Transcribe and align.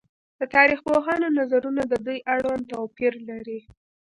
د 0.39 0.41
تاريخ 0.55 0.79
پوهانو 0.87 1.27
نظرونه 1.39 1.81
د 1.87 1.93
دوی 2.05 2.19
اړوند 2.35 2.63
توپير 2.73 3.13
لري 3.29 3.59